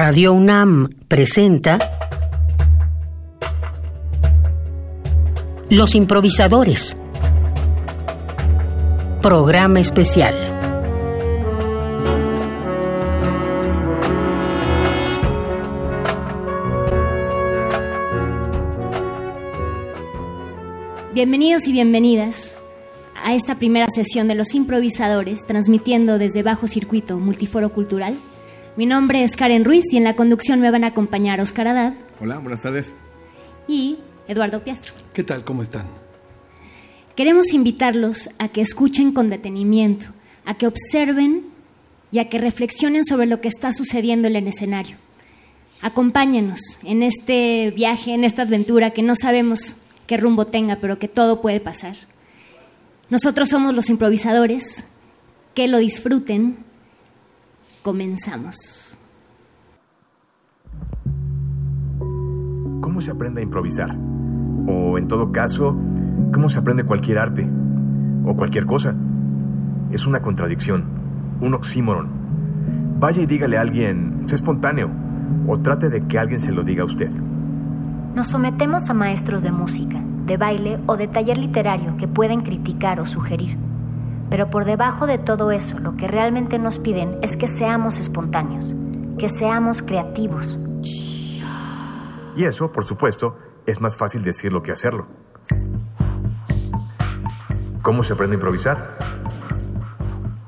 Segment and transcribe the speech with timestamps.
[0.00, 1.76] Radio UNAM presenta
[5.70, 6.96] Los improvisadores.
[9.20, 10.36] Programa especial.
[21.12, 22.54] Bienvenidos y bienvenidas
[23.24, 28.20] a esta primera sesión de Los improvisadores, transmitiendo desde Bajo Circuito Multiforo Cultural.
[28.78, 31.94] Mi nombre es Karen Ruiz y en la conducción me van a acompañar Oscar Haddad.
[32.20, 32.94] Hola, buenas tardes.
[33.66, 34.94] Y Eduardo Piastro.
[35.12, 35.42] ¿Qué tal?
[35.42, 35.86] ¿Cómo están?
[37.16, 40.06] Queremos invitarlos a que escuchen con detenimiento,
[40.44, 41.46] a que observen
[42.12, 44.96] y a que reflexionen sobre lo que está sucediendo en el escenario.
[45.82, 49.74] Acompáñenos en este viaje, en esta aventura que no sabemos
[50.06, 51.96] qué rumbo tenga, pero que todo puede pasar.
[53.10, 54.86] Nosotros somos los improvisadores,
[55.54, 56.67] que lo disfruten.
[57.82, 58.98] Comenzamos.
[62.80, 63.96] ¿Cómo se aprende a improvisar?
[64.66, 65.76] O en todo caso,
[66.32, 67.48] ¿cómo se aprende cualquier arte?
[68.24, 68.94] O cualquier cosa.
[69.92, 70.84] Es una contradicción,
[71.40, 72.08] un oxímoron.
[72.98, 74.90] Vaya y dígale a alguien, sé espontáneo,
[75.46, 77.10] o trate de que alguien se lo diga a usted.
[78.14, 82.98] Nos sometemos a maestros de música, de baile o de taller literario que pueden criticar
[82.98, 83.56] o sugerir.
[84.30, 88.74] Pero por debajo de todo eso, lo que realmente nos piden es que seamos espontáneos,
[89.18, 90.58] que seamos creativos.
[92.36, 95.06] Y eso, por supuesto, es más fácil decirlo que hacerlo.
[97.82, 98.96] ¿Cómo se aprende a improvisar?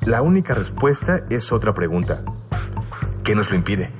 [0.06, 2.22] La única respuesta es otra pregunta.
[3.24, 3.92] ¿Qué nos lo impide?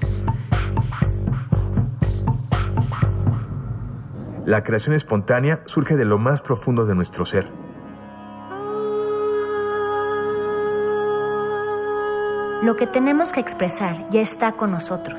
[4.45, 7.60] La creación espontánea surge de lo más profundo de nuestro ser.
[12.63, 15.19] Lo que tenemos que expresar ya está con nosotros,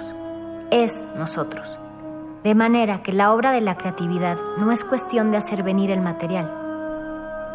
[0.70, 1.80] es nosotros.
[2.44, 6.02] De manera que la obra de la creatividad no es cuestión de hacer venir el
[6.02, 6.52] material,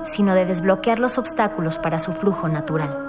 [0.02, 3.06] sino de desbloquear los obstáculos para su flujo natural.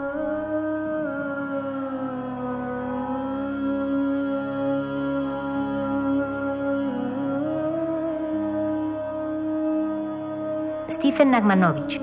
[10.91, 11.99] Stephen Nagmanovich.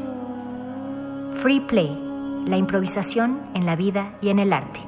[1.41, 2.04] Free Play,
[2.47, 4.81] la improvisación en la vida y en el arte.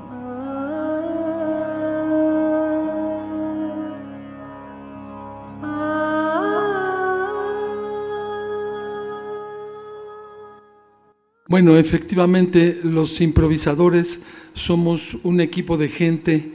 [11.49, 16.53] Bueno, efectivamente, los improvisadores somos un equipo de gente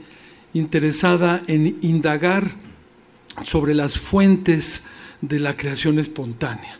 [0.52, 2.44] interesada en indagar
[3.42, 4.84] sobre las fuentes
[5.22, 6.78] de la creación espontánea.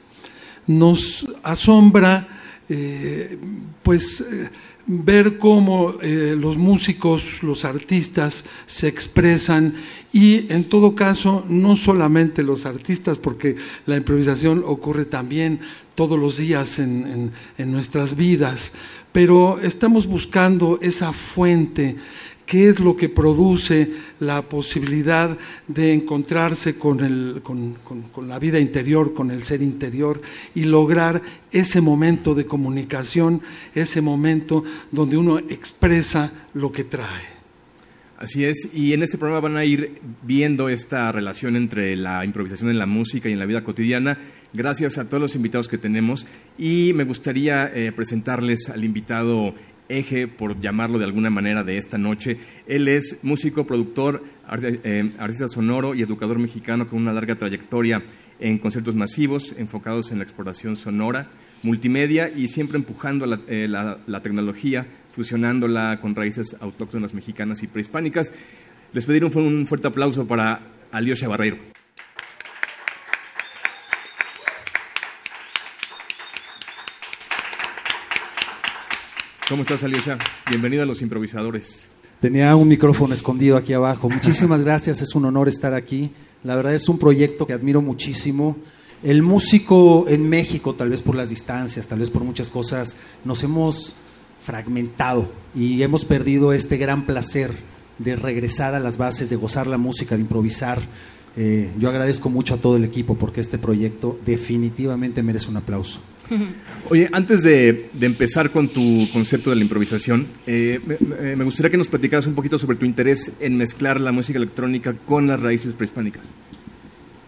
[0.67, 3.39] Nos asombra, eh,
[3.83, 4.49] pues, eh,
[4.87, 9.75] ver cómo eh, los músicos, los artistas se expresan
[10.13, 13.57] y en todo caso no solamente los artistas, porque
[13.87, 15.61] la improvisación ocurre también
[15.95, 18.73] todos los días en, en nuestras vidas,
[19.13, 21.97] pero estamos buscando esa fuente
[22.47, 25.37] qué es lo que produce la posibilidad
[25.69, 27.77] de encontrarse con, el, con,
[28.13, 30.21] con, la vida interior, con el ser interior
[30.55, 33.43] y lograr ese momento de comunicación,
[33.75, 37.33] ese momento donde uno expresa lo que trae.
[38.23, 42.71] Así es, y en este programa van a ir viendo esta relación entre la improvisación
[42.71, 44.17] en la música y en la vida cotidiana.
[44.53, 46.25] Gracias a todos los invitados que tenemos
[46.57, 49.57] y me gustaría eh, presentarles al invitado
[49.89, 52.39] eje, por llamarlo de alguna manera, de esta noche.
[52.67, 54.23] Él es músico, productor,
[54.63, 58.03] eh, artista sonoro y educador mexicano con una larga trayectoria
[58.41, 61.29] en conciertos masivos enfocados en la exploración sonora,
[61.63, 68.33] multimedia y siempre empujando la, eh, la, tecnología, fusionándola con raíces autóctonas mexicanas y prehispánicas.
[68.93, 70.61] Les pediré un, fuerte aplauso para
[70.91, 71.59] Alyosha Barreiro.
[79.53, 80.17] ¿Cómo estás, Alyosha?
[80.49, 81.83] Bienvenido a Los Improvisadores.
[82.23, 84.09] Tenía un micrófono escondido aquí abajo.
[84.09, 86.11] Muchísimas gracias, es un honor estar aquí.
[86.43, 88.57] La verdad es un proyecto que admiro muchísimo.
[89.03, 92.97] El músico en México, tal vez por las distancias, tal vez por muchas cosas,
[93.27, 93.95] nos hemos
[94.43, 97.51] fragmentado y hemos perdido este gran placer
[97.99, 100.81] de regresar a las bases, de gozar la música, de improvisar.
[101.37, 106.01] Eh, yo agradezco mucho a todo el equipo porque este proyecto definitivamente merece un aplauso.
[106.91, 111.77] Oye, antes de, empezar con tu concepto de la improvisación, eh, me, me, gustaría que
[111.77, 115.73] nos platicaras un poquito sobre tu interés en mezclar la música electrónica con las raíces
[115.75, 116.31] prehispánicas.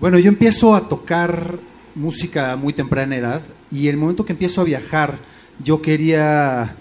[0.01, 1.59] Bueno, yo empiezo a tocar
[1.95, 5.19] música a muy temprana edad y el momento que empiezo a viajar,
[5.63, 6.77] yo quería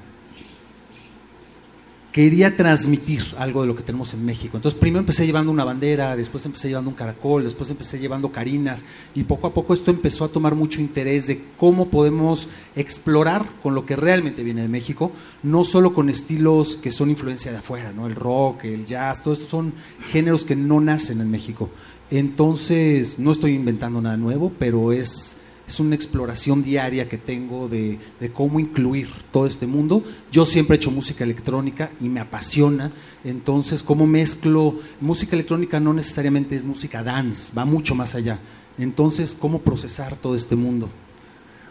[2.13, 4.55] quería transmitir algo de lo que tenemos en México.
[4.55, 8.85] Entonces primero empecé llevando una bandera, después empecé llevando un caracol, después empecé llevando carinas
[9.15, 13.73] y poco a poco esto empezó a tomar mucho interés de cómo podemos explorar con
[13.73, 15.11] lo que realmente viene de México,
[15.41, 18.05] no solo con estilos que son influencia de afuera, ¿no?
[18.05, 19.73] el rock, el jazz, todos estos son
[20.11, 21.71] géneros que no nacen en México.
[22.11, 25.37] Entonces no estoy inventando nada nuevo, pero es
[25.67, 27.97] es una exploración diaria que tengo de,
[28.33, 30.03] cómo incluir todo este mundo.
[30.31, 32.91] Yo siempre he hecho música electrónica y me apasiona,
[33.23, 38.39] entonces cómo mezclo, música electrónica no necesariamente es música dance, va mucho más allá.
[38.77, 40.89] Entonces, cómo procesar todo este mundo.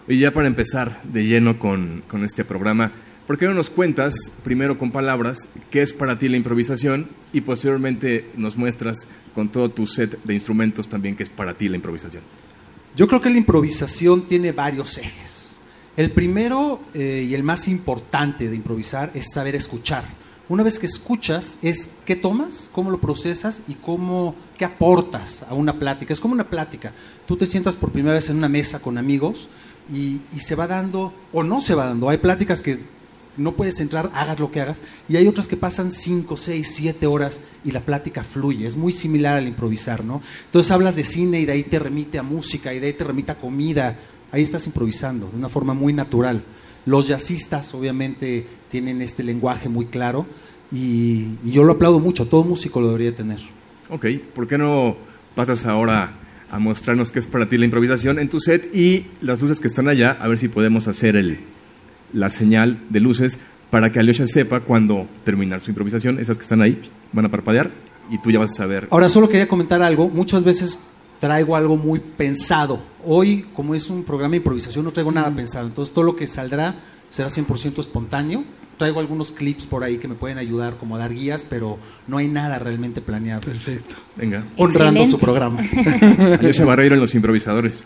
[0.07, 2.93] Y ya para empezar de lleno con, con este programa,
[3.27, 4.15] ¿por qué no nos cuentas,
[4.45, 9.71] primero con palabras, qué es para ti la improvisación y posteriormente nos muestras con todo
[9.71, 12.23] tu set de instrumentos también qué es para ti la improvisación?
[12.95, 15.53] Yo creo que la improvisación tiene varios ejes.
[15.97, 20.05] El primero eh, y el más importante de improvisar es saber escuchar.
[20.49, 25.55] Una vez que escuchas es qué tomas, cómo lo procesas y cómo qué aportas a
[25.55, 26.13] una plática.
[26.13, 26.93] Es como una plática.
[27.27, 29.49] Tú te sientas por primera vez en una mesa con amigos
[29.91, 32.11] y, y se va dando o no se va dando.
[32.11, 32.81] Hay pláticas que
[33.37, 34.83] no puedes entrar, hagas lo que hagas.
[35.09, 38.67] Y hay otras que pasan 5, 6, 7 horas y la plática fluye.
[38.67, 40.23] Es muy similar al improvisar, ¿no?
[40.47, 43.05] Entonces hablas de cine y de ahí te remite a música y de ahí te
[43.05, 43.99] remite a comida.
[44.31, 46.43] Ahí estás improvisando de una forma muy natural.
[46.85, 50.27] Los jazzistas obviamente tienen este lenguaje muy claro
[50.73, 52.27] y, yo lo aplaudo mucho.
[52.27, 53.39] Todo músico lo debería tener.
[53.89, 54.97] Ok, ¿por qué no
[55.35, 56.15] pasas ahora
[56.51, 59.69] a mostrarnos qué es para ti la improvisación en tu set y las luces que
[59.69, 61.39] están allá, a ver si podemos hacer el,
[62.13, 63.39] la señal de luces
[63.71, 66.19] para que Alyosha sepa cuando terminar su improvisación.
[66.19, 66.81] Esas que están ahí
[67.13, 67.71] van a parpadear
[68.11, 68.87] y tú ya vas a saber.
[68.91, 70.09] Ahora solo quería comentar algo.
[70.09, 70.79] Muchas veces
[71.21, 72.81] traigo algo muy pensado.
[73.05, 75.67] Hoy, como es un programa de improvisación, no traigo nada pensado.
[75.67, 76.75] Entonces todo lo que saldrá
[77.11, 78.45] será 100% espontáneo.
[78.77, 81.79] Traigo algunos clips por ahí que me pueden ayudar como a dar guías, pero
[82.09, 83.43] no hay nada realmente planeado.
[83.43, 83.95] Perfecto.
[84.17, 84.45] Venga.
[84.57, 85.61] Honrando su programa.
[86.41, 87.85] Alyosha Barreiro en Los Improvisadores.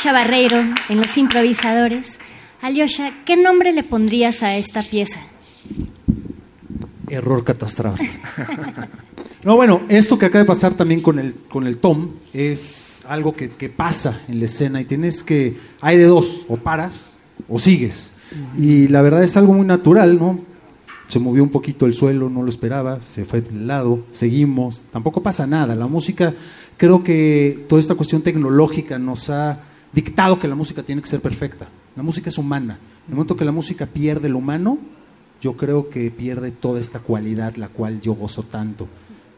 [0.00, 0.56] Alyosha Barreiro
[0.88, 2.20] en Los Improvisadores.
[2.62, 5.20] Alyosha, ¿qué nombre le pondrías a esta pieza?
[7.06, 8.10] Error catastrófico.
[9.44, 13.36] no, bueno, esto que acaba de pasar también con el, con el Tom es algo
[13.36, 17.10] que, que pasa en la escena y tienes que, hay de dos, o paras
[17.46, 18.14] o sigues.
[18.56, 20.40] Y la verdad es algo muy natural, ¿no?
[21.08, 25.22] Se movió un poquito el suelo, no lo esperaba, se fue del lado, seguimos, tampoco
[25.22, 25.74] pasa nada.
[25.74, 26.32] La música,
[26.78, 31.20] creo que toda esta cuestión tecnológica nos ha dictado que la música tiene que ser
[31.20, 31.68] perfecta.
[31.96, 32.78] La música es humana.
[33.06, 34.78] En el momento que la música pierde lo humano,
[35.40, 38.88] yo creo que pierde toda esta cualidad, la cual yo gozo tanto.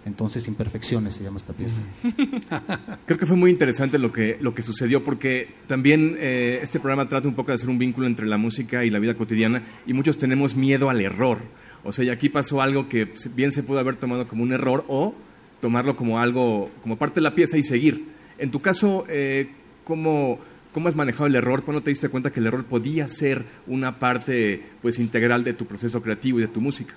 [0.05, 1.81] Entonces, Imperfecciones se llama esta pieza.
[3.07, 7.09] Creo que fue muy interesante lo que, lo que sucedió porque también eh, este programa
[7.09, 9.93] trata un poco de hacer un vínculo entre la música y la vida cotidiana y
[9.93, 11.39] muchos tenemos miedo al error.
[11.85, 14.85] O sea, y aquí pasó algo que bien se pudo haber tomado como un error
[14.89, 15.15] o
[15.61, 18.09] tomarlo como algo, como parte de la pieza y seguir.
[18.39, 19.51] En tu caso, eh,
[19.85, 20.39] ¿cómo,
[20.73, 21.63] ¿cómo has manejado el error?
[21.63, 25.67] ¿Cuándo te diste cuenta que el error podía ser una parte pues, integral de tu
[25.67, 26.95] proceso creativo y de tu música?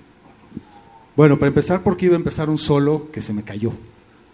[1.16, 3.72] Bueno, para empezar, porque iba a empezar un solo que se me cayó.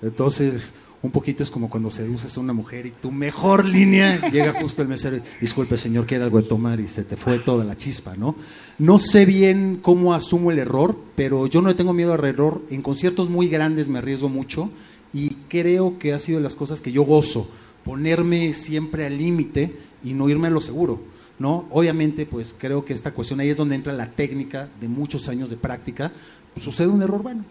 [0.02, 4.60] Entonces, un poquito es como cuando seduces a una mujer y tu mejor línea llega
[4.60, 5.18] justo el mesero.
[5.40, 8.36] Disculpe, señor, quiere algo de tomar y se te fue toda la chispa, ¿no?
[8.78, 12.62] No sé bien cómo asumo el error, pero yo no le tengo miedo al error.
[12.70, 14.70] En conciertos muy grandes me arriesgo mucho
[15.12, 17.48] y creo que ha sido de las cosas que yo gozo,
[17.84, 21.00] ponerme siempre al límite y no irme a lo seguro.
[21.38, 21.66] ¿no?
[21.70, 25.50] Obviamente, pues creo que esta cuestión ahí es donde entra la técnica de muchos años
[25.50, 26.12] de práctica,
[26.60, 27.44] sucede un error, bueno,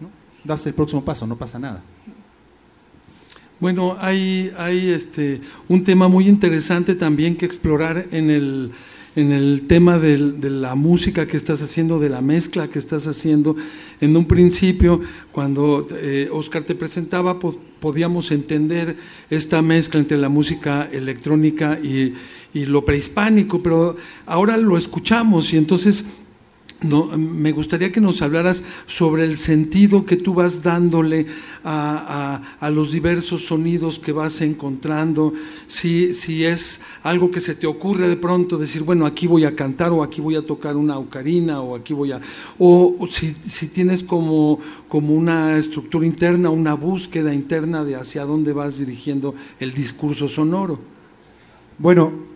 [0.00, 0.08] ¿no?
[0.44, 1.82] das el próximo paso, no pasa nada.
[3.60, 8.72] Bueno, hay, hay este, un tema muy interesante también que explorar en el,
[9.16, 13.56] en el tema de la música que estás haciendo, de la mezcla que estás haciendo.
[14.00, 18.96] En un principio, cuando eh, Oscar te presentaba, podíamos entender
[19.30, 22.14] esta mezcla entre la música electrónica y,
[22.52, 26.04] y lo prehispánico, pero ahora lo escuchamos y entonces
[26.84, 31.26] no, me gustaría que nos hablaras sobre el sentido que tú vas dándole
[31.64, 35.32] a, los diversos sonidos que vas encontrando,
[35.66, 39.56] si, si, es algo que se te ocurre de pronto decir, bueno, aquí voy a
[39.56, 42.20] cantar o aquí voy a tocar una ocarina o aquí voy a...
[42.58, 48.52] o, si, si, tienes como, como una estructura interna, una búsqueda interna de hacia dónde
[48.52, 50.78] vas dirigiendo el discurso sonoro.
[51.78, 52.33] Bueno,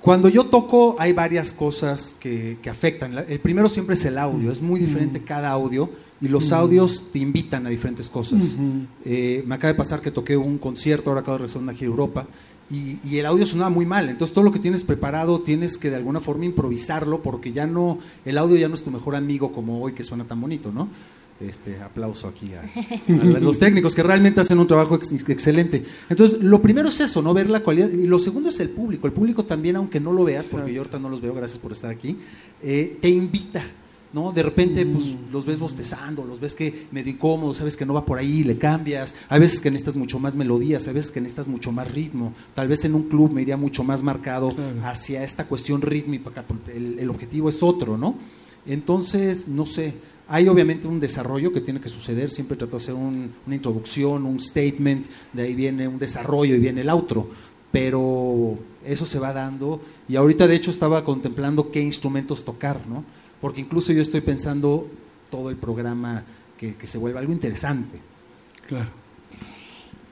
[0.00, 3.18] cuando yo toco hay varias cosas que, afectan.
[3.28, 5.90] El primero siempre es el audio, es muy diferente cada audio
[6.20, 8.56] y los audios te invitan a diferentes cosas.
[9.04, 11.88] Eh, me acaba de pasar que toqué un concierto, ahora acabo de regresar aquí a
[11.88, 12.26] Europa,
[12.70, 14.08] y, y, el audio sonaba muy mal.
[14.08, 17.98] Entonces todo lo que tienes preparado tienes que de alguna forma improvisarlo porque ya no,
[18.24, 20.88] el audio ya no es tu mejor amigo como hoy que suena tan bonito, ¿no?
[21.40, 22.62] Este aplauso aquí a,
[23.40, 25.84] los técnicos que realmente hacen un trabajo excelente.
[26.08, 27.90] Entonces, lo primero es eso, no ver la cualidad.
[27.90, 29.06] Y lo segundo es el público.
[29.06, 31.72] El público también, aunque no lo veas, porque yo ahorita no los veo, gracias por
[31.72, 32.16] estar aquí,
[32.62, 33.64] eh, te invita.
[34.12, 34.32] ¿no?
[34.32, 35.32] De repente, pues mm.
[35.32, 38.58] los ves bostezando, los ves que medio incómodo, sabes que no va por ahí, le
[38.58, 39.14] cambias.
[39.28, 42.32] Hay veces que necesitas mucho más melodías, hay veces que necesitas mucho más ritmo.
[42.54, 46.44] Tal vez en un club me iría mucho más marcado hacia esta cuestión rítmica,
[46.74, 48.16] el, el objetivo es otro, ¿no?
[48.66, 49.94] Entonces, no sé,
[50.30, 54.38] hay obviamente un desarrollo que tiene que suceder, siempre trato de hacer una introducción, un
[54.38, 57.28] statement, de ahí viene un desarrollo y viene el outro,
[57.72, 58.56] pero
[58.86, 63.04] eso se va dando y ahorita de hecho estaba contemplando qué instrumentos tocar, ¿no?
[63.40, 64.86] Porque incluso yo estoy pensando
[65.30, 66.22] todo el programa
[66.56, 67.98] que, que se vuelva algo interesante.
[68.68, 68.90] Claro.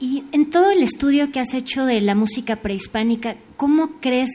[0.01, 4.31] Y en todo el estudio que has hecho de la música prehispánica, ¿cómo crees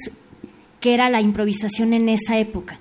[0.80, 2.80] que era la improvisación en esa época?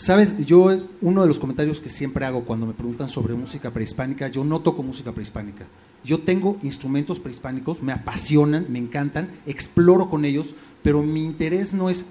[0.00, 0.70] Sabes, yo
[1.02, 4.60] uno de los comentarios que siempre hago cuando me preguntan sobre música prehispánica, yo no
[4.60, 5.66] toco música prehispánica.
[6.02, 11.90] Yo tengo instrumentos prehispánicos, me apasionan, me encantan, exploro con ellos, pero mi interés no
[11.90, 12.06] es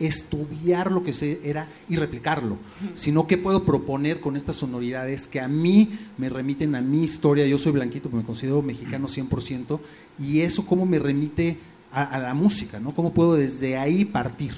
[0.00, 2.56] estudiar lo que se era y replicarlo,
[2.94, 7.46] sino que puedo proponer con estas sonoridades que a mí me remiten a mi historia.
[7.46, 9.80] Yo soy blanquito, pero me considero mexicano 100%,
[10.18, 11.58] y eso cómo me remite
[11.92, 12.94] a, a la música, ¿no?
[12.94, 14.54] Cómo puedo desde ahí partir.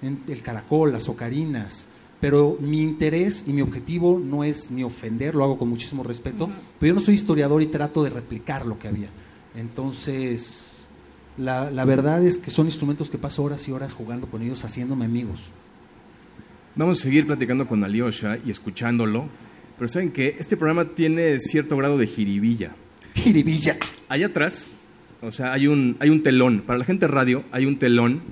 [0.00, 1.87] En el caracol, las ocarinas,
[2.20, 6.50] pero mi interés y mi objetivo no es ni ofender, lo hago con muchísimo respeto,
[6.78, 9.08] pero yo no soy historiador y trato de replicar lo que había.
[9.54, 10.88] Entonces,
[11.36, 14.64] la, la, verdad es que son instrumentos que paso horas y horas jugando con ellos,
[14.64, 15.42] haciéndome amigos.
[16.74, 19.28] Vamos a seguir platicando con Alyosha y escuchándolo,
[19.76, 22.74] pero saben que este programa tiene cierto grado de jiribilla.
[23.14, 23.76] Jiribilla.
[24.08, 24.72] Allá atrás,
[25.20, 28.22] o sea, hay un, hay un telón, para la gente de radio hay un telón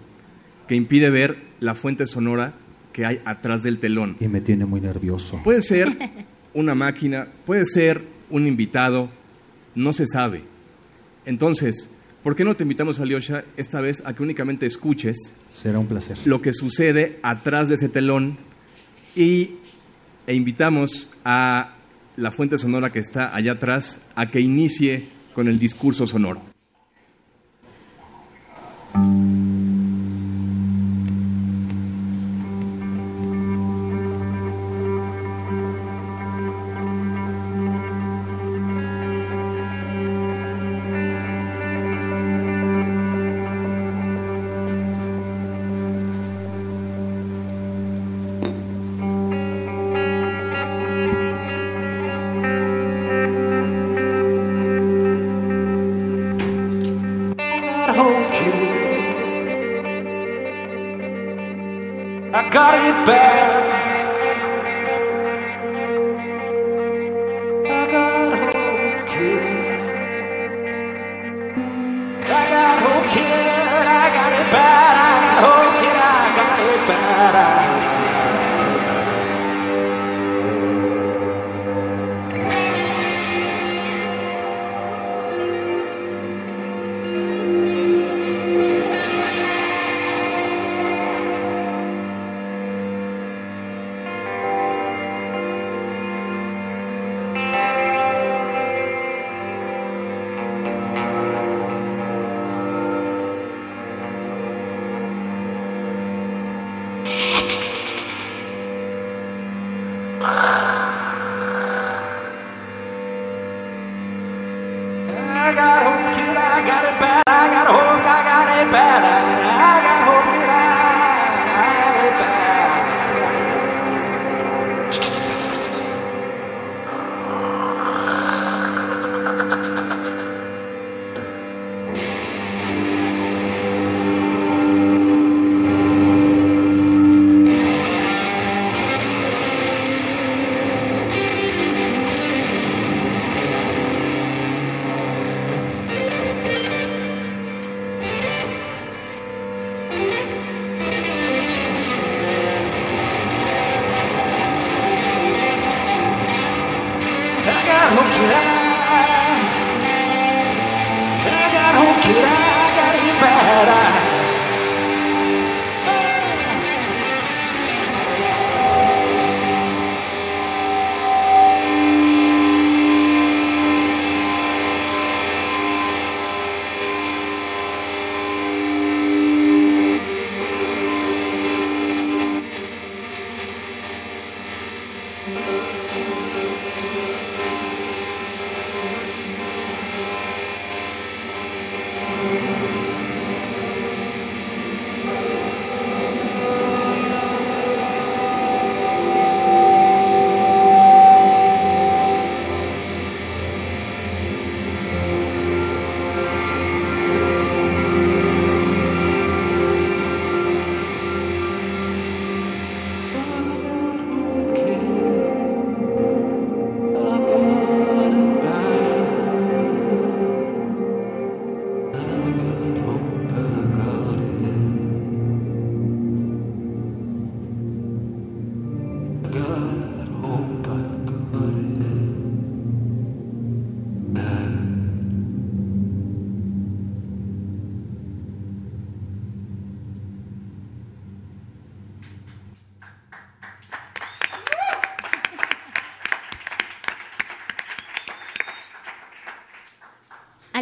[0.67, 2.55] que impide ver la fuente sonora
[2.97, 4.17] que hay atrás del telón.
[4.21, 5.39] Y me tiene muy nervioso.
[5.45, 5.95] Puede ser
[6.55, 9.11] una máquina, puede ser un invitado,
[9.75, 10.45] no se sabe.
[11.27, 11.91] Entonces,
[12.23, 16.19] ¿Por qué no te invitamos, Alyosha, esta vez a que únicamente escuches Será un placer.
[16.25, 18.39] lo que sucede atrás de ese telón
[19.15, 19.51] y,
[20.27, 21.75] e invitamos a
[22.17, 26.43] la fuente sonora que está allá atrás a que inicie con el discurso sonoro.
[63.05, 63.46] Back.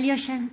[0.04, 0.50] Alyosha,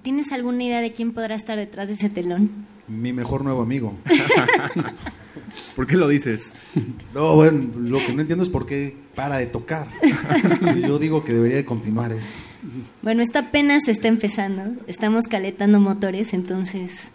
[0.00, 2.48] ¿tienes alguna idea de quién podrá estar detrás de ese telón?
[2.88, 3.92] Mi mejor nuevo amigo.
[5.76, 6.54] ¿Por qué lo dices?
[7.12, 9.88] No, bueno, lo que no entiendo es por qué para de tocar.
[10.80, 12.32] Yo digo que debería de continuar esto.
[13.02, 14.82] Bueno, esto apenas está empezando.
[14.86, 17.12] Estamos calentando motores, entonces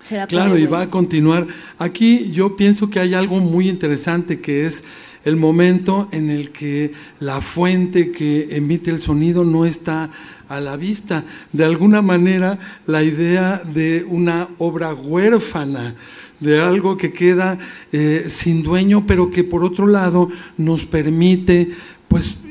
[0.00, 1.46] se va a Claro, y va a continuar.
[1.76, 4.82] Aquí yo pienso que hay algo muy interesante que es
[5.26, 10.08] el momento en el que la fuente que emite el sonido no está
[10.48, 11.24] a la vista.
[11.52, 15.96] De alguna manera, la idea de una obra huérfana,
[16.38, 17.58] de algo que queda
[17.90, 21.72] eh, sin dueño, pero que por otro lado nos permite,
[22.06, 22.44] pues,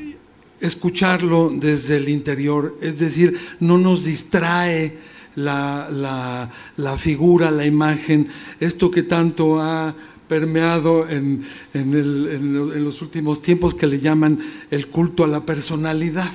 [0.60, 4.98] escucharlo desde el interior, es decir, no nos distrae
[5.34, 8.28] la, la, la figura, la imagen,
[8.60, 9.94] esto que tanto ha
[10.28, 14.38] permeado en, en, el- en lo- en los últimos tiempos que le llaman
[14.70, 16.30] el culto a la personalidad.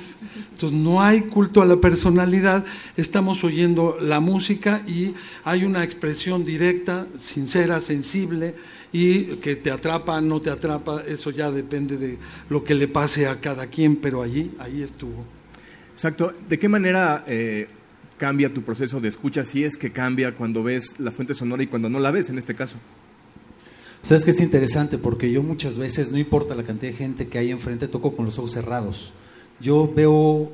[0.52, 2.64] Entonces no hay culto a la personalidad,
[2.96, 8.54] estamos oyendo la música y hay una expresión directa, sincera, sensible
[8.92, 13.26] y que te atrapa, no te atrapa, eso ya depende de lo que le pase
[13.26, 15.24] a cada quien, pero allí, ahí estuvo.
[15.92, 16.32] Exacto.
[16.48, 17.68] ¿De qué manera eh,
[18.18, 21.66] cambia tu proceso de escucha si es que cambia cuando ves la fuente sonora y
[21.66, 22.76] cuando no la ves en este caso?
[24.02, 27.38] Sabes que es interesante porque yo muchas veces, no importa la cantidad de gente que
[27.38, 29.12] hay enfrente, toco con los ojos cerrados.
[29.60, 30.50] Yo veo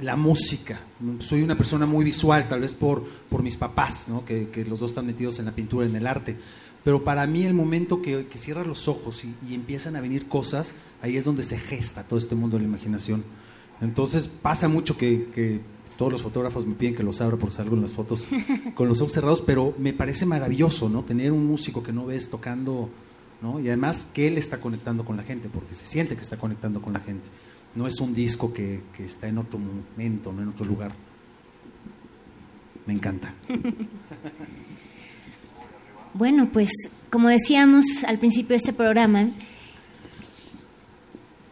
[0.00, 0.80] la música.
[1.20, 4.24] Soy una persona muy visual, tal vez por, por mis papás, ¿no?
[4.26, 6.36] que, que los dos están metidos en la pintura, en el arte.
[6.84, 10.28] Pero para mí el momento que, que cierras los ojos y, y empiezan a venir
[10.28, 13.24] cosas, ahí es donde se gesta todo este mundo de la imaginación.
[13.80, 15.60] Entonces pasa mucho que, que
[15.96, 18.28] todos los fotógrafos me piden que los abra porque salgo en las fotos
[18.74, 21.02] con los ojos cerrados, pero me parece maravilloso, ¿no?
[21.02, 22.90] Tener un músico que no ves tocando,
[23.40, 23.60] ¿no?
[23.60, 26.82] Y además que él está conectando con la gente, porque se siente que está conectando
[26.82, 27.28] con la gente.
[27.74, 30.92] No es un disco que, que está en otro momento, no en otro lugar.
[32.86, 33.34] Me encanta.
[36.16, 36.70] Bueno, pues
[37.10, 39.30] como decíamos al principio de este programa,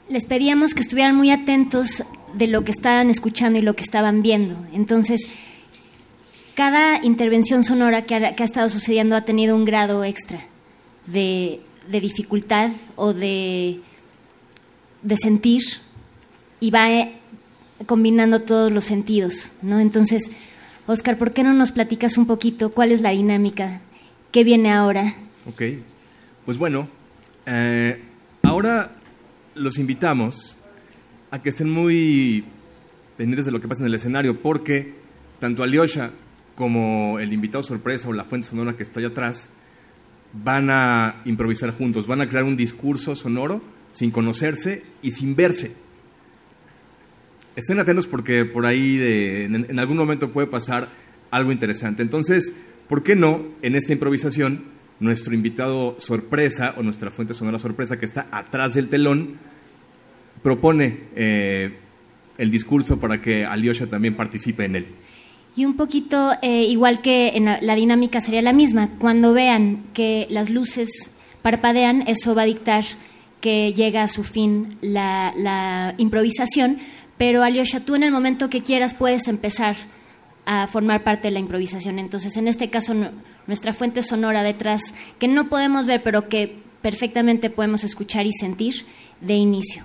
[0.09, 4.23] les pedíamos que estuvieran muy atentos de lo que estaban escuchando y lo que estaban
[4.23, 4.57] viendo.
[4.73, 5.29] Entonces,
[6.55, 10.45] cada intervención sonora que ha, estado sucediendo ha tenido un grado extra
[11.07, 13.81] de, dificultad o de,
[15.03, 15.63] de sentir
[16.61, 17.13] y va eh,
[17.87, 19.81] combinando todos los sentidos, ¿no?
[19.81, 20.31] Entonces,
[20.87, 23.81] Oscar, ¿por qué no nos platicas un poquito cuál es la dinámica?
[24.31, 25.15] ¿Qué viene ahora?
[25.47, 25.63] Ok.
[26.45, 26.89] Pues bueno,
[27.47, 28.03] eh,
[28.43, 28.93] ahora
[29.55, 30.59] los invitamos
[31.33, 32.45] a que estén muy
[33.17, 34.95] pendientes de lo que pasa en el escenario, porque
[35.41, 36.11] tanto Alyosha
[36.55, 39.51] como el invitado sorpresa o la fuente sonora que está allá atrás
[40.33, 45.75] van a improvisar juntos, van a crear un discurso sonoro sin conocerse y sin verse.
[47.57, 50.89] Estén atentos porque por ahí de- en, en algún momento puede pasar
[51.31, 52.03] algo interesante.
[52.03, 52.55] Entonces,
[52.89, 54.65] ¿por qué no en esta improvisación
[55.01, 59.37] nuestro invitado sorpresa o nuestra fuente sonora sorpresa que está atrás del telón
[60.43, 61.79] propone eh,
[62.39, 64.87] el discurso para que Alyosha también participe en él?
[65.55, 70.27] Y un poquito, eh, igual que en la, dinámica sería la misma, cuando vean que
[70.31, 72.85] las luces parpadean, eso va a dictar
[73.41, 76.79] que llega a su fin la, improvisación,
[77.19, 79.77] pero Alyosha, tú en el momento que quieras puedes empezar
[80.47, 81.99] a formar parte de la improvisación.
[81.99, 83.11] Entonces, en este caso, nu-
[83.47, 84.81] nuestra fuente sonora detrás,
[85.19, 88.87] que no podemos ver, pero que perfectamente podemos escuchar y sentir
[89.21, 89.85] de inicio.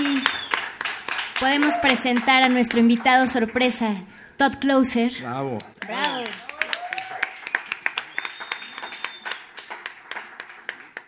[0.00, 0.22] Sí,
[1.38, 4.02] podemos presentar a nuestro invitado sorpresa,
[4.36, 5.12] Todd Closer.
[5.20, 5.58] Bravo.
[5.86, 6.24] Bravo.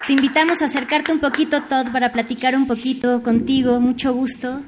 [0.07, 3.81] Te invitamos a acercarte un poquito, Todd, para platicar un poquito contigo.
[3.81, 4.61] Mucho gusto.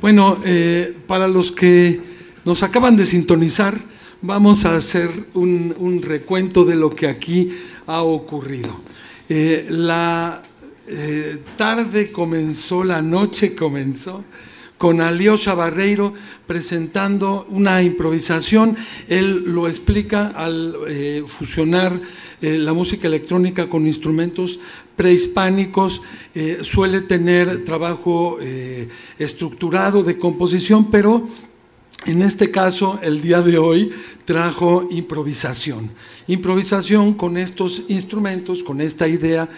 [0.00, 2.00] Bueno, eh, para los que
[2.44, 3.74] nos acaban de sintonizar,
[4.22, 7.50] vamos a hacer un, un recuento de lo que aquí
[7.86, 8.80] ha ocurrido.
[9.28, 10.42] Eh, la
[10.86, 14.24] eh, tarde comenzó, la noche comenzó
[14.78, 16.12] con Alyosha Barreiro
[16.46, 18.76] presentando una improvisación.
[19.08, 21.98] Él lo explica al eh, fusionar
[22.42, 24.58] eh, la música electrónica con instrumentos
[24.96, 26.02] prehispánicos,
[26.34, 28.38] eh, suele tener trabajo
[29.18, 31.26] estructurado de composición, pero
[32.06, 33.90] en este caso, el día de hoy
[34.26, 35.90] trajo improvisación.
[36.26, 39.48] Improvisación con estos instrumentos, con esta idea,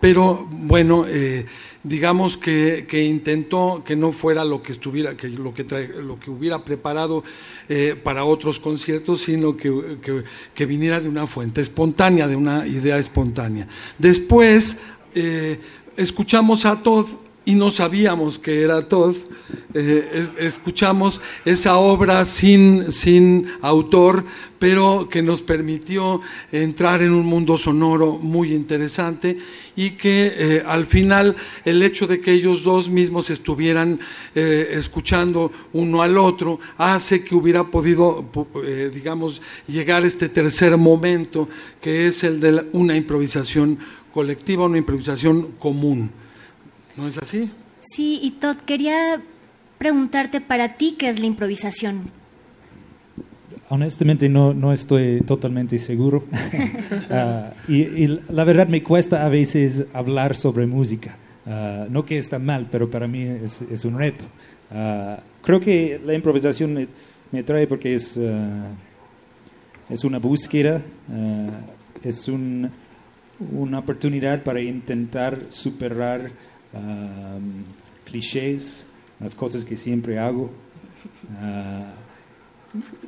[0.00, 1.46] pero bueno, eh,
[1.82, 6.18] digamos que, que intentó que no fuera lo que estuviera, que lo que, trae- lo
[6.18, 7.22] que hubiera preparado
[7.68, 9.96] eh, para otros conciertos, sino que,
[10.54, 13.68] que- viniera de una fuente espontánea, de una idea espontánea.
[13.98, 14.78] Después
[15.14, 15.60] eh,
[15.96, 17.06] escuchamos a Todd
[17.46, 19.16] y no sabíamos que era Todd.
[19.72, 24.24] Eh, es- escuchamos esa obra sin, sin autor,
[24.58, 26.20] pero que nos permitió
[26.50, 29.36] entrar en un mundo sonoro muy interesante
[29.76, 34.00] y que eh, al final el hecho de que ellos dos mismos estuvieran
[34.34, 38.24] eh, escuchando uno al otro hace que hubiera podido,
[38.64, 41.48] eh, digamos, llegar este tercer momento
[41.80, 43.78] que es el de una improvisación
[44.12, 46.10] colectiva, una improvisación común.
[46.96, 47.50] ¿No es así?
[47.80, 49.20] Sí, y Todd, quería
[49.78, 52.10] preguntarte para ti qué es la improvisación.
[53.68, 56.24] Honestamente no, no estoy totalmente seguro.
[57.08, 61.16] Ah, y, y la verdad me cuesta a veces hablar sobre música.
[61.46, 64.24] Ah, no que está mal, pero para mí es, es un reto.
[64.72, 66.88] Ah, creo que la improvisación me,
[67.30, 68.18] me trae porque es,
[69.88, 70.82] es una búsqueda,
[72.02, 72.70] es un-
[73.52, 76.30] una oportunidad para intentar superar
[76.76, 77.38] ah,
[78.04, 78.84] clichés,
[79.20, 80.50] las cosas que siempre hago.
[81.40, 81.94] Ah,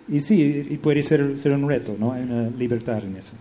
[0.09, 2.13] y sí, y puede ser, ser un reto, ¿no?
[2.13, 3.33] Hay una libertad en eso.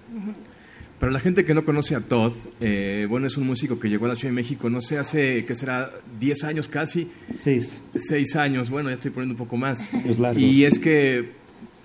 [0.99, 4.05] Para la gente que no conoce a Todd, eh, bueno, es un músico que llegó
[4.05, 5.91] a la Ciudad de México, no sé, hace, ¿qué será?
[6.19, 7.84] 10 años casi, Seis.
[7.95, 9.88] 6 años, bueno, ya estoy poniendo un poco más.
[10.36, 11.30] Y es que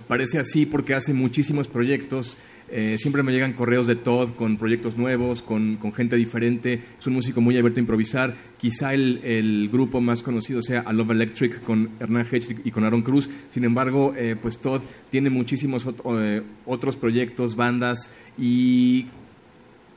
[0.09, 2.39] parece así porque hace muchísimos proyectos.
[2.75, 6.83] Eh, siempre me llegan correos de Todd con proyectos nuevos, con, con gente diferente.
[6.99, 8.35] Es un músico muy abierto a improvisar.
[8.57, 12.85] Quizá el, el grupo más conocido sea A Love Electric con Hernán Hedge y con
[12.85, 13.29] Aaron Cruz.
[13.51, 19.09] Sin embargo, eh, pues Todd tiene muchísimos eh, otros proyectos, bandas y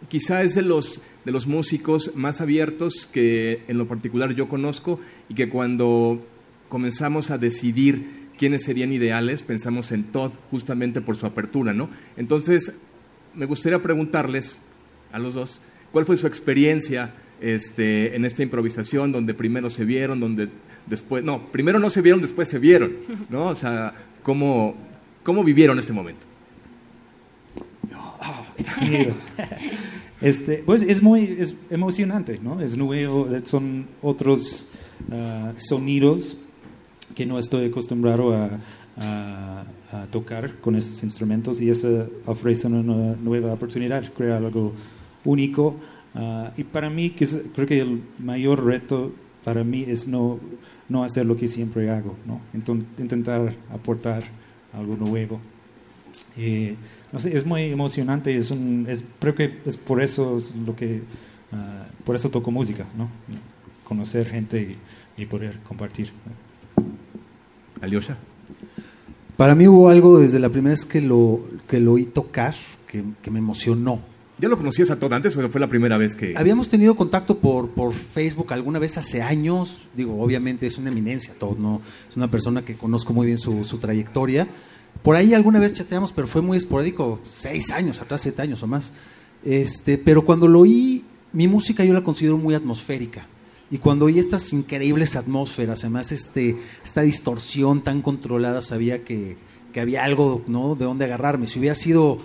[0.10, 5.00] quizá es de los, de los músicos más abiertos que en lo particular yo conozco
[5.30, 6.28] y que cuando
[6.68, 11.90] comenzamos a decidir quiénes serían ideales, pensamos en Todd justamente por su apertura, ¿no?
[12.18, 12.78] Entonces,
[13.34, 14.62] me gustaría preguntarles
[15.12, 15.62] a los dos,
[15.92, 20.50] ¿cuál fue su experiencia este, en esta improvisación donde primero se vieron, donde
[20.86, 22.94] después, no, primero no se vieron, después se vieron,
[23.30, 23.48] ¿no?
[23.48, 24.76] O sea, ¿cómo,
[25.24, 26.26] cómo vivieron este momento?
[30.22, 31.38] Este, pues es muy
[31.70, 32.62] emocionante, ¿no?
[32.62, 34.72] Es nuevo, son otros
[35.12, 36.38] ah, sonidos
[37.16, 38.50] que no estoy acostumbrado a,
[38.98, 42.84] a- a tocar con estos instrumentos y eso ofrece una
[43.16, 44.74] nueva oportunidad, crear algo
[45.24, 45.76] único.
[46.14, 49.14] Ah, y para mí, creo que el mayor reto
[49.44, 50.40] para mí es no,
[50.90, 52.42] no hacer lo que siempre hago, ¿no?
[52.54, 54.24] Enton- intentar aportar
[54.74, 55.40] algo nuevo.
[56.38, 56.76] Eh,
[57.14, 60.76] no sé, es muy emocionante, es un, es, creo que es por eso es lo
[60.76, 61.02] que,
[61.54, 63.08] ah, por eso toco música, ¿no?
[63.86, 64.76] Conocer gente
[65.18, 66.12] y, y poder compartir.
[67.86, 68.18] Alyosha.
[69.38, 72.54] Para mí hubo algo desde la primera vez que lo, que lo oí tocar
[72.88, 74.00] que, que me emocionó.
[74.38, 76.34] ¿Ya lo conocías a Todd antes o fue la primera vez que...?
[76.38, 79.82] Habíamos tenido contacto por, por Facebook alguna vez hace años.
[79.96, 81.82] Digo, obviamente es una eminencia, todo, ¿no?
[82.10, 84.48] Es una persona que conozco muy bien su, su trayectoria.
[85.04, 88.68] Por ahí alguna vez chateamos, pero fue muy esporádico, seis años atrás, siete años o
[88.68, 88.94] más.
[89.44, 93.28] Este, pero cuando lo oí, mi música yo la considero muy atmosférica.
[93.72, 99.38] Y cuando oí estas increíbles atmósferas, además este, esta distorsión tan controlada, sabía que,
[99.74, 100.76] que había algo ¿no?
[100.76, 101.48] de dónde agarrarme.
[101.48, 102.20] Si hubiera sido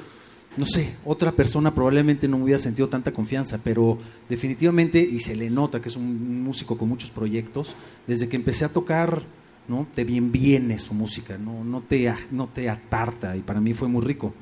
[0.56, 5.36] no sé, otra persona probablemente no me hubiera sentido tanta confianza, pero definitivamente, y se
[5.36, 7.76] le nota que es un músico con muchos proyectos,
[8.06, 9.22] desde que empecé a tocar,
[9.68, 9.86] ¿no?
[9.94, 13.88] Te bien viene su música, no, no, te, no te atarta, y para mí fue
[13.88, 14.34] muy rico,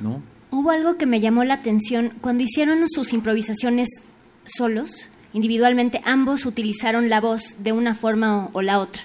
[0.00, 0.22] ¿no?
[0.50, 3.88] Hubo algo que me llamó la atención cuando hicieron sus improvisaciones
[4.44, 5.08] solos.
[5.32, 9.02] Individualmente ambos utilizaron la voz de una forma o, o la otra.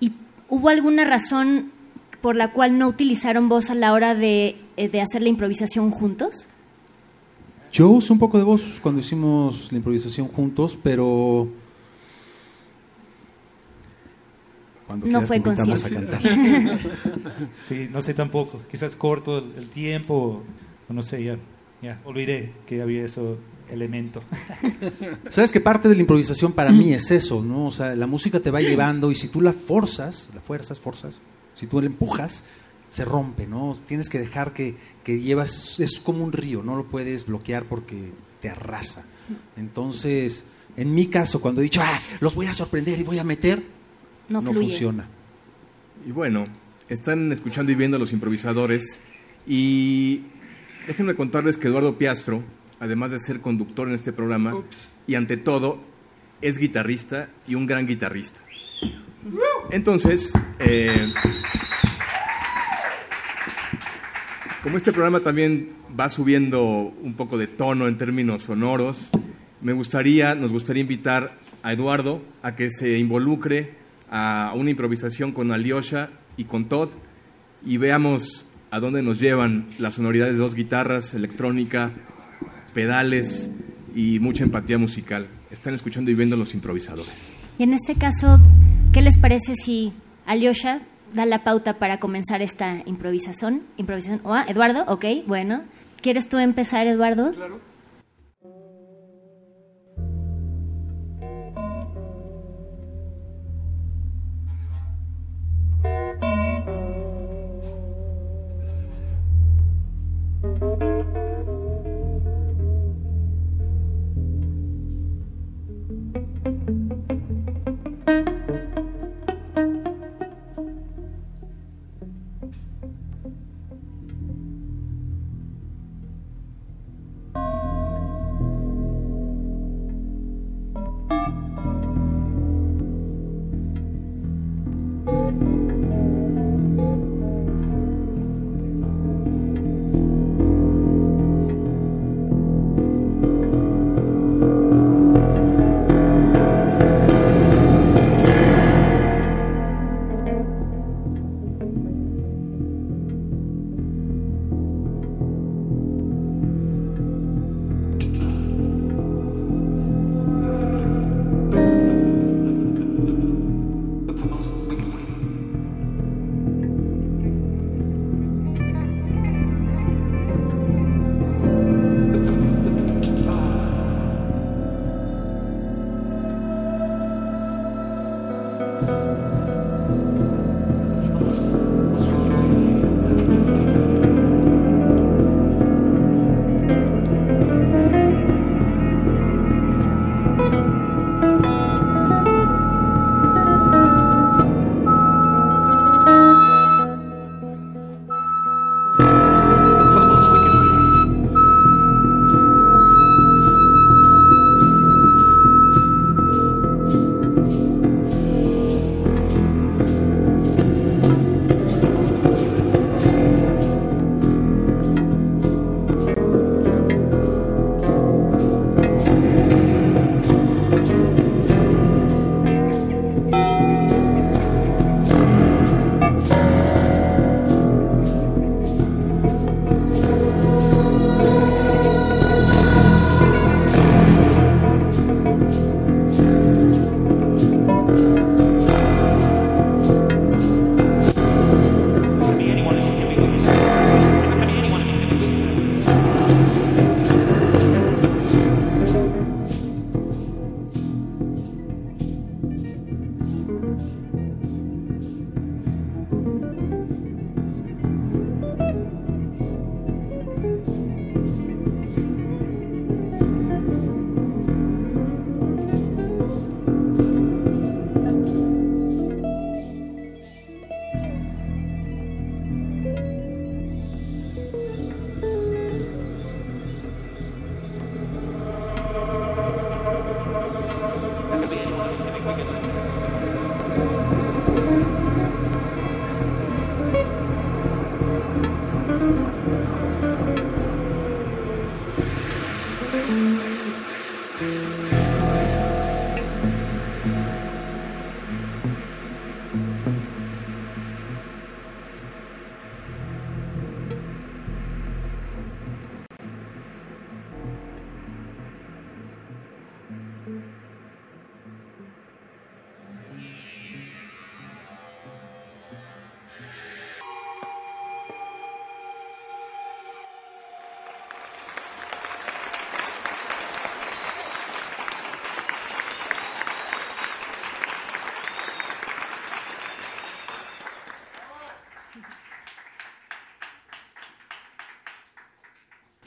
[0.00, 0.12] ¿Y
[0.48, 1.72] hubo alguna razón
[2.20, 5.90] por la cual no utilizaron voz a la hora de, eh, de hacer la improvisación
[5.90, 6.48] juntos?
[7.72, 11.48] Yo usé un poco de voz cuando hicimos la improvisación juntos, pero
[14.86, 16.28] cuando No quieras fue te invitamos a consciente.
[16.30, 16.78] cantar.
[17.60, 18.60] Sí, no sé tampoco.
[18.70, 20.42] Quizás corto el, el tiempo,
[20.88, 21.38] o no sé, ya,
[21.82, 23.22] ya olvidé que había ese
[23.70, 24.22] elemento.
[25.28, 27.66] Sabes que parte de la improvisación para mí es eso, ¿no?
[27.66, 31.22] O sea, la música te va llevando y si tú la forzas, la fuerzas, forzas,
[31.54, 32.44] si tú la empujas,
[32.90, 33.76] se rompe, ¿no?
[33.86, 38.12] Tienes que dejar que, que llevas, es como un río, no lo puedes bloquear porque
[38.40, 39.04] te arrasa.
[39.56, 40.44] Entonces,
[40.76, 43.62] en mi caso, cuando he dicho, ah, los voy a sorprender y voy a meter,
[44.28, 45.08] No, no, funciona.
[46.06, 46.44] Y bueno,
[46.88, 49.00] están escuchando y viendo a los improvisadores
[49.46, 50.22] y
[50.86, 52.42] déjenme contarles que Eduardo Piastro,
[52.84, 54.52] además de ser conductor en este programa,
[55.06, 55.78] y ante todo,
[56.42, 58.42] es guitarrista y un gran guitarrista.
[59.70, 61.10] Entonces, eh,
[64.62, 69.10] como este programa también va subiendo un poco de tono en términos sonoros,
[69.62, 73.76] me gustaría, nos gustaría invitar a Eduardo a que se involucre
[74.10, 76.90] a una improvisación con Alyosha y con Todd
[77.64, 81.92] y veamos a dónde nos llevan las sonoridades de dos guitarras, electrónica,
[82.74, 83.50] pedales
[83.94, 85.28] y mucha empatía musical.
[85.50, 87.32] Están escuchando y viendo a los improvisadores.
[87.58, 88.40] Y en este caso,
[88.92, 89.92] ¿qué les parece si
[90.26, 90.80] Alyosha
[91.14, 93.62] da la pauta para comenzar esta improvisación?
[93.76, 94.20] improvisación?
[94.24, 95.62] Oh, Eduardo, ok, bueno.
[96.02, 97.32] ¿Quieres tú empezar, Eduardo?
[97.32, 97.60] Claro.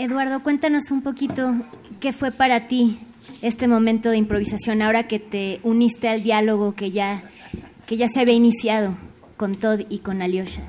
[0.07, 1.53] Eduardo, cuéntanos un poquito
[1.99, 2.97] qué fue para ti
[3.41, 7.29] este momento de improvisación ahora que te uniste al diálogo que ya,
[7.85, 8.97] que ya se había iniciado
[9.35, 10.61] con Todd y con Alyosha.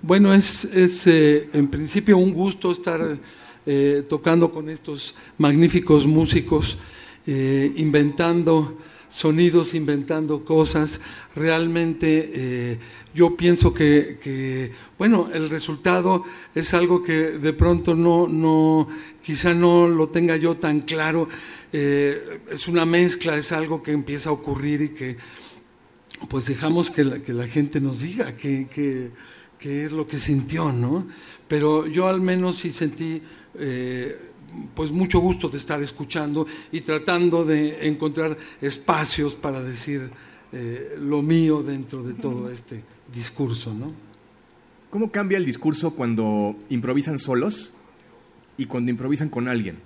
[0.00, 3.18] Bueno, es, es eh, en principio un gusto estar
[3.66, 6.78] eh, tocando con estos magníficos músicos,
[7.26, 8.78] eh, inventando
[9.10, 11.00] sonidos, inventando cosas.
[11.34, 12.78] Realmente eh,
[13.14, 18.88] yo pienso que, bueno, el resultado es algo que de pronto no, no
[19.22, 21.28] quizá no lo tenga yo tan claro.
[21.72, 25.16] Eh, es una mezcla, es algo que empieza a ocurrir y que
[26.28, 29.10] pues dejamos que la, que la gente nos diga qué
[29.60, 31.06] que es lo que sintió, ¿no?
[31.46, 33.22] Pero yo al menos sí sentí
[33.58, 34.29] eh,
[34.74, 40.10] pues mucho gusto de estar escuchando y tratando de encontrar espacios para decir
[40.52, 42.82] eh, lo mío dentro de todo este
[43.12, 43.92] discurso, ¿no?
[44.90, 47.72] ¿Cómo cambia el discurso cuando improvisan solos
[48.56, 49.78] y cuando improvisan con alguien?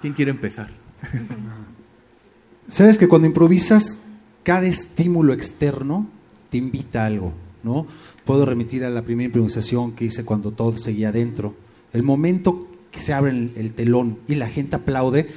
[0.00, 0.70] ¿Quién quiere empezar?
[2.68, 3.98] Sabes que cuando improvisas,
[4.42, 6.08] cada estímulo externo
[6.50, 7.86] te invita a algo, ¿no?
[8.24, 11.54] Puedo remitir a la primera improvisación que hice cuando todo seguía adentro.
[11.92, 15.28] El momento que se abre el, el telón y la gente aplaude,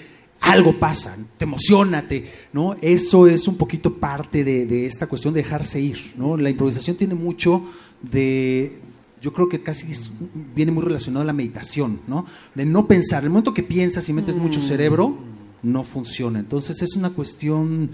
[0.42, 2.76] algo pasa, te emocionate, ¿no?
[2.82, 6.38] Eso es un poquito parte de, de, esta cuestión de dejarse ir, ¿no?
[6.38, 7.64] La improvisación tiene mucho
[8.02, 8.80] de,
[9.22, 10.12] yo creo que casi es,
[10.56, 12.26] viene muy relacionado a la meditación, ¿no?
[12.56, 15.18] De no pensar, el momento que piensas y metes mucho cerebro,
[15.62, 16.40] no funciona.
[16.40, 17.92] Entonces es una cuestión,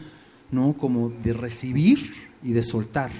[0.52, 0.74] ¿no?
[0.74, 3.12] Como de recibir y de soltar.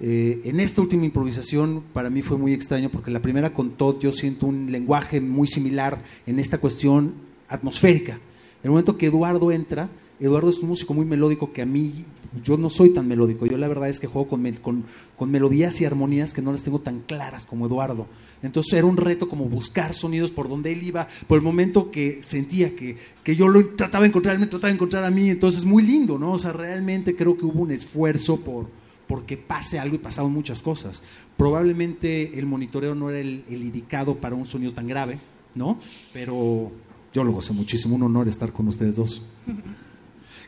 [0.00, 3.98] Eh, en esta última improvisación para mí fue muy extraño porque la primera con Todd
[4.00, 7.14] yo siento un lenguaje muy similar en esta cuestión
[7.48, 8.12] atmosférica.
[8.12, 9.88] En el momento que Eduardo entra,
[10.20, 12.04] Eduardo es un músico muy melódico que a mí,
[12.42, 14.84] yo no soy tan melódico, yo la verdad es que juego con,
[15.30, 18.06] melodías y armonías que no las tengo tan claras como Eduardo.
[18.42, 22.20] Entonces era un reto como buscar sonidos por donde él iba, por el momento que
[22.22, 25.30] sentía que, que yo lo trataba de encontrar, él me trataba de encontrar a mí,
[25.30, 26.32] entonces muy lindo, ¿no?
[26.32, 28.68] O sea, realmente creo que hubo un esfuerzo por,
[29.06, 31.02] porque pase algo y pasaron muchas cosas.
[31.36, 35.18] Probablemente el monitoreo no era el, el indicado para un sonido tan grave,
[35.54, 35.78] ¿no?
[36.12, 36.72] Pero
[37.12, 39.22] yo lo gocé muchísimo, un honor estar con ustedes dos.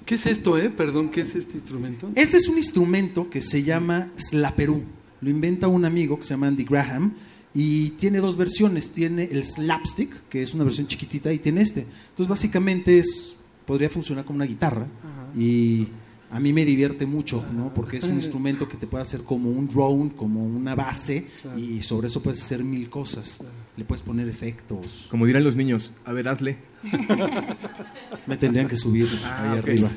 [0.05, 0.71] ¿Qué es esto, eh?
[0.71, 2.11] Perdón, ¿qué es este instrumento?
[2.15, 4.83] Este es un instrumento que se llama Slaperoo.
[5.21, 7.13] Lo inventa un amigo que se llama Andy Graham
[7.53, 8.91] y tiene dos versiones.
[8.91, 11.81] Tiene el slapstick, que es una versión chiquitita, y tiene este.
[11.81, 13.37] Entonces, básicamente es,
[13.67, 15.39] podría funcionar como una guitarra Ajá.
[15.39, 15.89] y
[16.31, 17.73] a mí me divierte mucho, ¿no?
[17.73, 21.59] Porque es un instrumento que te puede hacer como un drone, como una base, claro.
[21.59, 23.43] y sobre eso puedes hacer mil cosas.
[23.77, 25.07] Le puedes poner efectos.
[25.11, 26.59] Como dirán los niños, a ver, hazle.
[28.27, 29.73] me tendrían que subir ah, ahí okay.
[29.75, 29.91] arriba.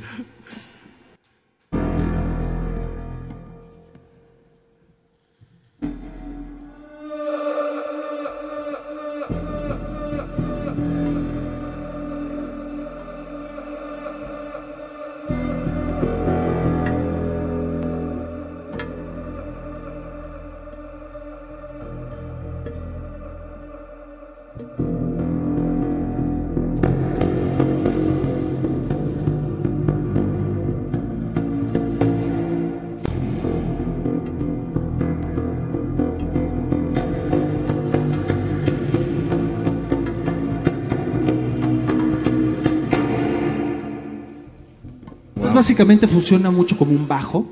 [45.61, 47.45] Básicamente funciona mucho como un bajo,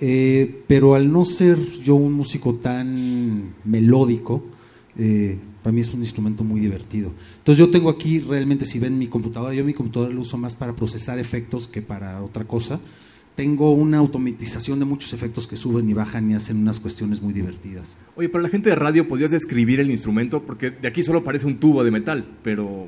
[0.00, 4.44] eh, pero al no ser yo un músico tan melódico,
[4.96, 7.10] eh, para mí es un instrumento muy divertido.
[7.38, 10.54] Entonces yo tengo aquí realmente, si ven mi computadora, yo mi computadora lo uso más
[10.54, 12.78] para procesar efectos que para otra cosa.
[13.34, 17.32] Tengo una automatización de muchos efectos que suben y bajan y hacen unas cuestiones muy
[17.32, 17.96] divertidas.
[18.14, 20.40] Oye, para la gente de radio, ¿podrías describir el instrumento?
[20.40, 22.86] Porque de aquí solo parece un tubo de metal, pero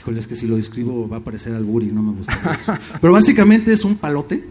[0.00, 2.72] Híjole, es que si lo describo va a parecer albur y no me gusta eso.
[3.02, 4.44] Pero básicamente es un palote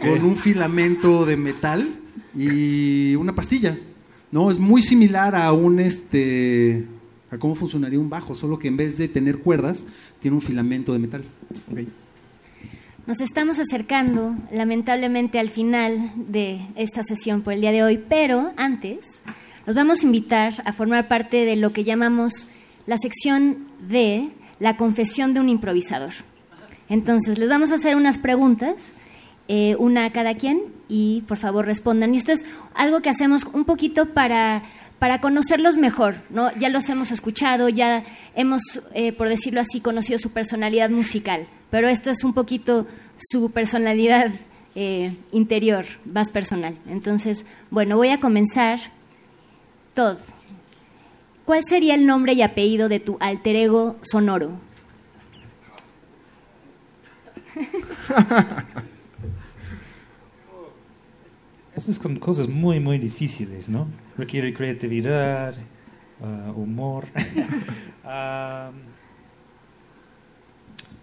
[0.00, 1.96] con un filamento de metal
[2.34, 3.78] y una pastilla.
[4.30, 6.86] No, es muy similar a un este
[7.30, 9.86] a cómo funcionaría un bajo, solo que en vez de tener cuerdas,
[10.20, 11.24] tiene un filamento de metal.
[11.70, 11.88] Okay.
[13.06, 18.52] Nos estamos acercando, lamentablemente, al final de esta sesión por el día de hoy, pero
[18.56, 19.22] antes
[19.66, 22.48] los vamos a invitar a formar parte de lo que llamamos
[22.86, 26.12] la sección de la confesión de un improvisador.
[26.88, 28.94] Entonces, les vamos a hacer unas preguntas,
[29.48, 32.14] eh, una a cada quien, y por favor respondan.
[32.14, 32.44] Y esto es
[32.74, 34.62] algo que hacemos un poquito para,
[34.98, 36.54] para conocerlos mejor, ¿no?
[36.56, 41.88] Ya los hemos escuchado, ya hemos, eh, por decirlo así, conocido su personalidad musical, pero
[41.88, 42.86] esto es un poquito
[43.16, 44.32] su personalidad
[44.74, 46.76] eh, interior, más personal.
[46.86, 48.78] Entonces, bueno, voy a comenzar.
[49.94, 50.18] Todd,
[51.44, 54.52] ¿cuál sería el nombre y apellido de tu alter ego sonoro?
[61.74, 63.88] Estas son cosas muy, muy difíciles, ¿no?
[64.16, 65.54] Requiere creatividad,
[66.22, 67.06] ah, humor.
[68.04, 68.74] Um,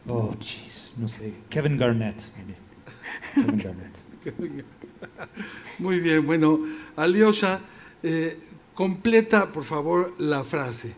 [0.13, 1.33] oh, jeez, no sé.
[1.49, 2.31] Kevin Garnett.
[3.33, 4.09] Kevin Garnett.
[5.79, 6.59] Muy bien, bueno,
[6.95, 7.61] Alyosha,
[8.03, 8.37] eh,
[8.79, 10.93] completa por favor la frase.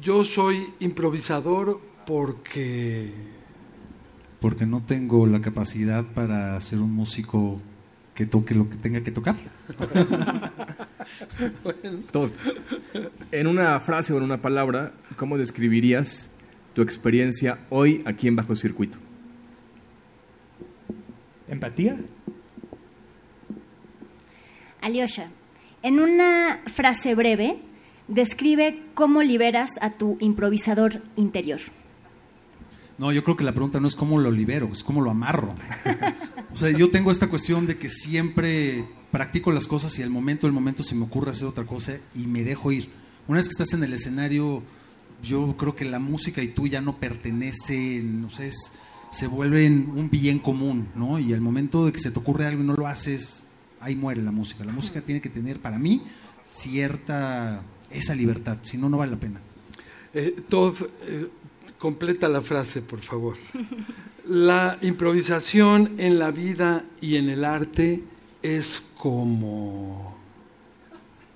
[0.00, 3.12] Yo soy improvisador porque...
[4.38, 7.60] Porque no tengo la capacidad para ser un músico
[8.14, 9.34] que toque lo que tenga que tocar.
[12.12, 12.30] Todd,
[13.32, 16.30] en una frase o en una palabra, ¿cómo describirías
[16.74, 18.98] tu experiencia hoy aquí en Bajo Circuito?
[21.48, 21.98] ¿Empatía?
[24.80, 25.30] Alyosha,
[25.84, 27.58] en una frase breve,
[28.08, 31.60] describe cómo liberas a tu improvisador interior.
[32.96, 35.54] No, yo creo que la pregunta no es cómo lo libero, es cómo lo amarro.
[36.52, 40.46] O sea, yo tengo esta cuestión de que siempre practico las cosas y al momento,
[40.46, 42.88] el momento se me ocurre hacer otra cosa y me dejo ir.
[43.28, 44.62] Una vez que estás en el escenario,
[45.22, 48.52] yo creo que la música y tú ya no pertenecen, no sé,
[49.10, 51.18] se vuelven un bien común, ¿no?
[51.18, 53.43] Y al momento de que se te ocurre algo y no lo haces,
[53.84, 54.64] ahí muere la música.
[54.64, 56.02] La música tiene que tener, para mí,
[56.44, 59.40] cierta, esa libertad, si no, no vale la pena.
[60.12, 61.28] Eh, Todd, eh,
[61.78, 63.36] completa la frase, por favor.
[64.26, 68.02] La improvisación en la vida y en el arte
[68.42, 70.16] es como...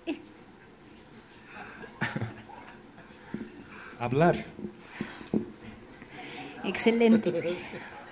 [4.00, 4.44] Hablar.
[6.64, 7.32] Excelente.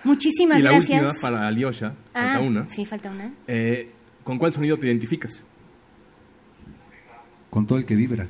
[0.05, 1.03] Muchísimas y la gracias.
[1.03, 2.69] última para Alyosha, Ah, falta una.
[2.69, 3.33] Sí, falta una.
[3.47, 3.91] Eh,
[4.27, 5.47] ¿Con cuál sonido te identificas?
[7.49, 8.27] Con todo el que vibra.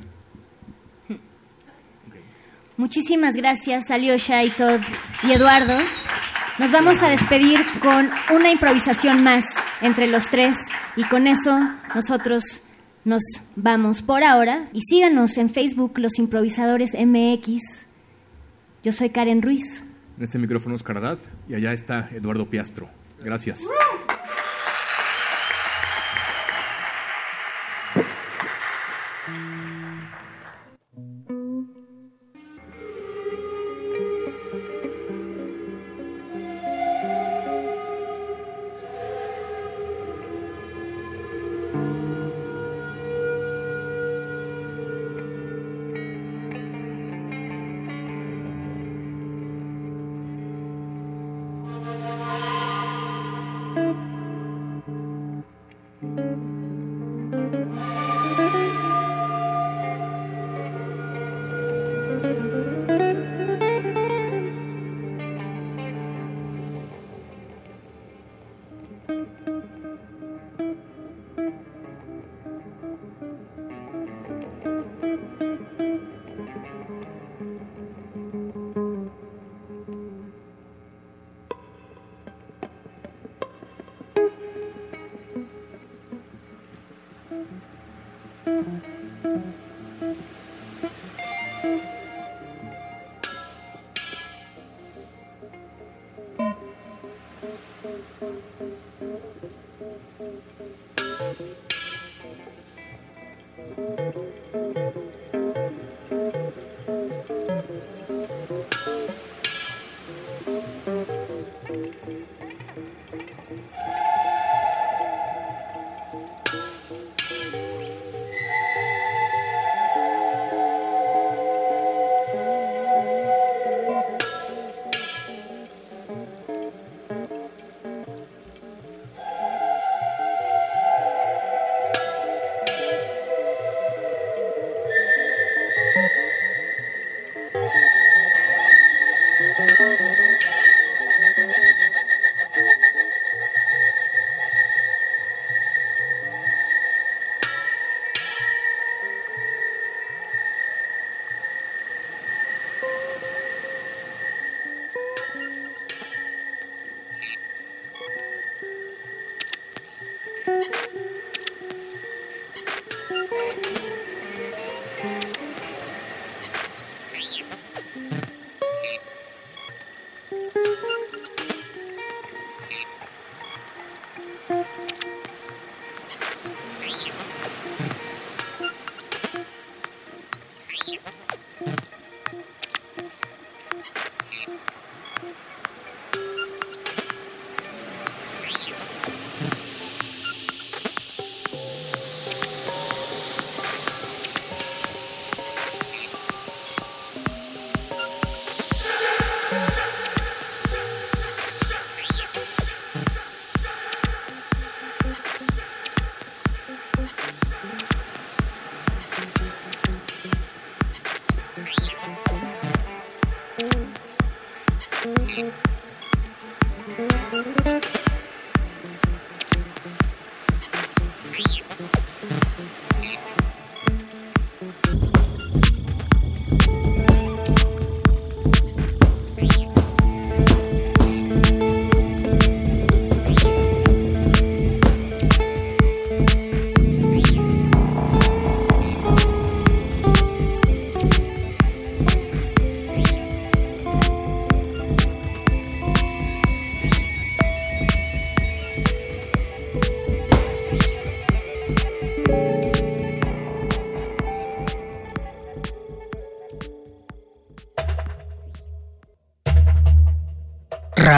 [2.77, 4.79] Muchísimas gracias, Alyosha y Todd
[5.27, 5.75] y Eduardo.
[6.59, 9.43] Nos vamos a despedir con una improvisación más
[9.81, 10.55] entre los tres
[10.95, 11.57] y con eso
[11.95, 12.61] nosotros
[13.03, 13.23] nos
[13.55, 17.87] vamos por ahora y síganos en Facebook Los Improvisadores MX.
[18.83, 19.83] Yo soy Karen Ruiz.
[20.15, 21.17] En este micrófono es Cardad
[21.49, 22.87] y allá está Eduardo Piastro.
[23.19, 23.63] Gracias.
[88.57, 88.96] Mm-hmm.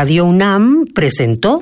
[0.01, 1.61] Radio UNAM presentó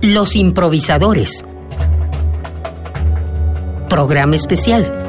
[0.00, 1.44] Los improvisadores.
[3.88, 4.99] Programa especial.